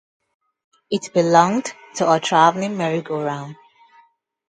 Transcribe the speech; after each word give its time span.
It 0.89 1.13
belonged 1.13 1.71
to 1.97 2.11
a 2.11 2.19
travelling 2.19 2.75
merry-go-round. 2.75 3.55